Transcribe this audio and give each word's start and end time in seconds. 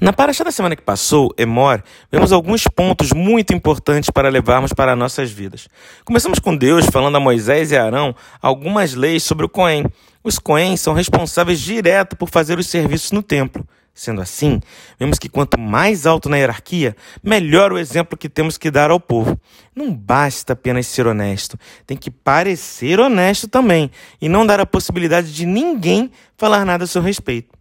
Na 0.00 0.12
paraxá 0.12 0.44
da 0.44 0.52
semana 0.52 0.76
que 0.76 0.82
passou, 0.82 1.34
Emor, 1.36 1.82
vemos 2.10 2.30
alguns 2.30 2.68
pontos 2.68 3.12
muito 3.12 3.52
importantes 3.52 4.10
para 4.10 4.28
levarmos 4.28 4.72
para 4.72 4.94
nossas 4.94 5.28
vidas. 5.28 5.68
Começamos 6.04 6.38
com 6.38 6.56
Deus 6.56 6.86
falando 6.86 7.16
a 7.16 7.20
Moisés 7.20 7.72
e 7.72 7.76
Arão 7.76 8.14
algumas 8.40 8.94
leis 8.94 9.24
sobre 9.24 9.44
o 9.44 9.48
Cohen. 9.48 9.84
Os 10.22 10.38
Cohen 10.38 10.76
são 10.76 10.94
responsáveis 10.94 11.58
direto 11.58 12.14
por 12.14 12.30
fazer 12.30 12.60
os 12.60 12.68
serviços 12.68 13.10
no 13.10 13.24
templo. 13.24 13.66
Sendo 13.92 14.20
assim, 14.20 14.60
vemos 15.00 15.18
que 15.18 15.28
quanto 15.28 15.58
mais 15.58 16.06
alto 16.06 16.28
na 16.28 16.36
hierarquia, 16.36 16.94
melhor 17.20 17.72
o 17.72 17.78
exemplo 17.78 18.16
que 18.16 18.28
temos 18.28 18.56
que 18.56 18.70
dar 18.70 18.92
ao 18.92 19.00
povo. 19.00 19.36
Não 19.74 19.92
basta 19.92 20.52
apenas 20.52 20.86
ser 20.86 21.08
honesto, 21.08 21.58
tem 21.84 21.96
que 21.96 22.08
parecer 22.08 23.00
honesto 23.00 23.48
também 23.48 23.90
e 24.20 24.28
não 24.28 24.46
dar 24.46 24.60
a 24.60 24.66
possibilidade 24.66 25.34
de 25.34 25.44
ninguém 25.44 26.08
falar 26.36 26.64
nada 26.64 26.84
a 26.84 26.86
seu 26.86 27.02
respeito 27.02 27.57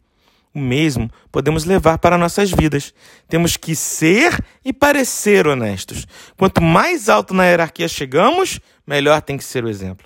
o 0.57 0.59
mesmo 0.59 1.09
podemos 1.31 1.63
levar 1.63 1.99
para 1.99 2.17
nossas 2.17 2.51
vidas. 2.51 2.93
Temos 3.29 3.55
que 3.55 3.75
ser 3.75 4.43
e 4.65 4.73
parecer 4.73 5.47
honestos. 5.47 6.07
Quanto 6.35 6.61
mais 6.61 7.07
alto 7.07 7.33
na 7.33 7.45
hierarquia 7.45 7.87
chegamos, 7.87 8.59
melhor 8.85 9.21
tem 9.21 9.37
que 9.37 9.43
ser 9.43 9.63
o 9.63 9.69
exemplo. 9.69 10.05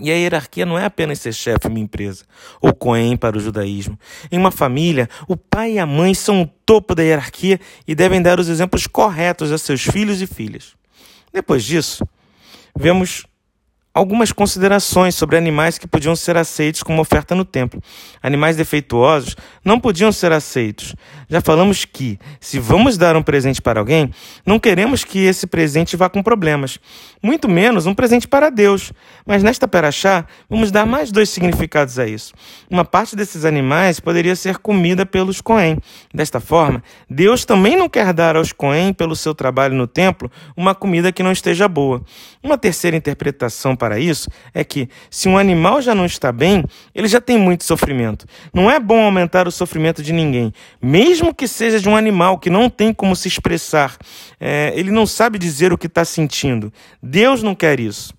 E 0.00 0.10
a 0.10 0.14
hierarquia 0.14 0.64
não 0.64 0.78
é 0.78 0.84
apenas 0.84 1.18
ser 1.18 1.34
chefe 1.34 1.66
em 1.66 1.70
uma 1.70 1.80
empresa 1.80 2.24
ou 2.60 2.72
coen 2.72 3.16
para 3.16 3.36
o 3.36 3.40
judaísmo. 3.40 3.98
Em 4.30 4.38
uma 4.38 4.52
família, 4.52 5.08
o 5.26 5.36
pai 5.36 5.72
e 5.72 5.78
a 5.80 5.86
mãe 5.86 6.14
são 6.14 6.42
o 6.42 6.46
topo 6.46 6.94
da 6.94 7.02
hierarquia 7.02 7.58
e 7.88 7.94
devem 7.94 8.22
dar 8.22 8.38
os 8.38 8.48
exemplos 8.48 8.86
corretos 8.86 9.50
a 9.50 9.58
seus 9.58 9.82
filhos 9.82 10.22
e 10.22 10.28
filhas. 10.28 10.74
Depois 11.32 11.64
disso, 11.64 12.06
vemos 12.76 13.26
algumas 13.92 14.32
considerações 14.32 15.14
sobre 15.14 15.36
animais 15.36 15.78
que 15.78 15.86
podiam 15.86 16.14
ser 16.14 16.36
aceitos 16.36 16.82
como 16.82 17.02
oferta 17.02 17.34
no 17.34 17.44
templo. 17.44 17.82
Animais 18.22 18.56
defeituosos 18.56 19.36
não 19.64 19.80
podiam 19.80 20.12
ser 20.12 20.32
aceitos. 20.32 20.94
Já 21.30 21.40
falamos 21.40 21.84
que, 21.84 22.18
se 22.40 22.58
vamos 22.58 22.98
dar 22.98 23.14
um 23.14 23.22
presente 23.22 23.62
para 23.62 23.78
alguém, 23.78 24.10
não 24.44 24.58
queremos 24.58 25.04
que 25.04 25.20
esse 25.20 25.46
presente 25.46 25.96
vá 25.96 26.08
com 26.08 26.24
problemas, 26.24 26.80
muito 27.22 27.48
menos 27.48 27.86
um 27.86 27.94
presente 27.94 28.26
para 28.26 28.50
Deus. 28.50 28.92
Mas 29.24 29.40
nesta 29.40 29.68
peraxá, 29.68 30.26
vamos 30.48 30.72
dar 30.72 30.84
mais 30.84 31.12
dois 31.12 31.30
significados 31.30 32.00
a 32.00 32.06
isso. 32.06 32.34
Uma 32.68 32.84
parte 32.84 33.14
desses 33.14 33.44
animais 33.44 34.00
poderia 34.00 34.34
ser 34.34 34.58
comida 34.58 35.06
pelos 35.06 35.40
Cohen. 35.40 35.78
Desta 36.12 36.40
forma, 36.40 36.82
Deus 37.08 37.44
também 37.44 37.76
não 37.76 37.88
quer 37.88 38.12
dar 38.12 38.34
aos 38.34 38.52
Cohen, 38.52 38.92
pelo 38.92 39.14
seu 39.14 39.32
trabalho 39.32 39.76
no 39.76 39.86
templo, 39.86 40.28
uma 40.56 40.74
comida 40.74 41.12
que 41.12 41.22
não 41.22 41.30
esteja 41.30 41.68
boa. 41.68 42.02
Uma 42.42 42.58
terceira 42.58 42.96
interpretação 42.96 43.76
para 43.76 44.00
isso 44.00 44.28
é 44.52 44.64
que, 44.64 44.88
se 45.08 45.28
um 45.28 45.38
animal 45.38 45.80
já 45.80 45.94
não 45.94 46.06
está 46.06 46.32
bem, 46.32 46.64
ele 46.92 47.06
já 47.06 47.20
tem 47.20 47.38
muito 47.38 47.62
sofrimento. 47.62 48.26
Não 48.52 48.68
é 48.68 48.80
bom 48.80 49.04
aumentar 49.04 49.46
o 49.46 49.52
sofrimento 49.52 50.02
de 50.02 50.12
ninguém, 50.12 50.52
mesmo 50.82 51.19
que 51.34 51.46
seja 51.46 51.78
de 51.78 51.88
um 51.88 51.96
animal 51.96 52.38
que 52.38 52.48
não 52.48 52.70
tem 52.70 52.92
como 52.92 53.14
se 53.14 53.28
expressar, 53.28 53.96
é, 54.40 54.72
ele 54.74 54.90
não 54.90 55.06
sabe 55.06 55.38
dizer 55.38 55.72
o 55.72 55.78
que 55.78 55.86
está 55.86 56.04
sentindo. 56.04 56.72
Deus 57.02 57.42
não 57.42 57.54
quer 57.54 57.78
isso. 57.78 58.14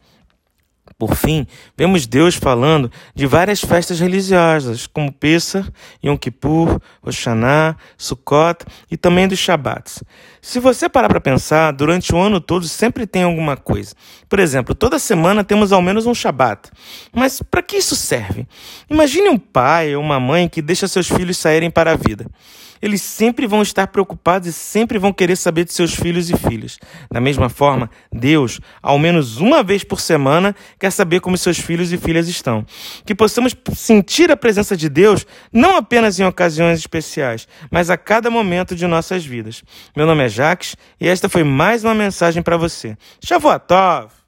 Por 1.02 1.16
fim, 1.16 1.48
vemos 1.76 2.06
Deus 2.06 2.36
falando 2.36 2.92
de 3.16 3.26
várias 3.26 3.60
festas 3.60 4.00
religiosas, 4.00 4.86
como 4.86 5.12
Pessah, 5.12 5.66
Yom 6.06 6.16
Kippur, 6.16 6.80
Oxaná, 7.02 7.76
Sukkot 7.98 8.66
e 8.92 8.96
também 8.96 9.28
dos 9.28 9.40
Shabbats. 9.40 10.04
Se 10.40 10.60
você 10.60 10.88
parar 10.88 11.10
para 11.10 11.20
pensar, 11.20 11.72
durante 11.72 12.14
o 12.14 12.20
ano 12.20 12.40
todo 12.40 12.68
sempre 12.68 13.08
tem 13.08 13.24
alguma 13.24 13.58
coisa. 13.58 13.96
Por 14.30 14.38
exemplo, 14.38 14.76
toda 14.76 15.00
semana 15.00 15.44
temos 15.44 15.72
ao 15.72 15.82
menos 15.82 16.06
um 16.06 16.14
Shabat. 16.14 16.70
Mas 17.12 17.42
para 17.42 17.64
que 17.64 17.78
isso 17.78 17.96
serve? 17.96 18.48
Imagine 18.88 19.30
um 19.30 19.40
pai 19.40 19.96
ou 19.96 20.04
uma 20.04 20.20
mãe 20.20 20.48
que 20.48 20.62
deixa 20.62 20.88
seus 20.88 21.08
filhos 21.08 21.36
saírem 21.36 21.72
para 21.72 21.94
a 21.94 21.96
vida 21.96 22.28
eles 22.82 23.02
sempre 23.02 23.46
vão 23.46 23.62
estar 23.62 23.88
preocupados 23.88 24.48
e 24.48 24.54
sempre 24.54 24.98
vão 24.98 25.14
querer 25.14 25.36
saber 25.36 25.66
de 25.66 25.74
seus 25.74 25.94
filhos 25.94 26.30
e 26.30 26.38
filhas. 26.38 26.80
Da 27.12 27.22
mesma 27.22 27.50
forma, 27.50 27.90
Deus, 28.12 28.60
ao 28.82 28.98
menos 28.98 29.38
uma 29.38 29.62
vez 29.64 29.84
por 29.84 30.00
semana, 30.00 30.56
quer 30.80 30.92
saber 30.92 31.20
como 31.20 31.38
seus 31.38 31.60
filhos 31.60 31.92
e 31.92 31.98
filhas 31.98 32.28
estão. 32.28 32.66
Que 33.06 33.14
possamos 33.14 33.56
sentir 33.76 34.32
a 34.32 34.38
presença 34.38 34.76
de 34.76 34.90
Deus 34.90 35.26
não 35.52 35.78
apenas 35.78 36.20
em 36.20 36.24
ocasiões 36.24 36.80
especiais, 36.80 37.48
mas 37.70 37.90
a 37.90 37.98
cada 37.98 38.30
momento 38.30 38.76
de 38.76 38.88
nossas 38.88 39.26
vidas. 39.26 39.64
Meu 39.96 40.06
nome 40.06 40.26
é 40.26 40.30
Jacques 40.30 40.76
e 41.00 41.08
esta 41.08 41.30
foi 41.30 41.44
mais 41.44 41.84
uma 41.84 41.94
mensagem 41.94 42.42
para 42.42 42.58
você. 42.58 42.98
Shavuot 43.24 43.68
Tov! 43.68 44.21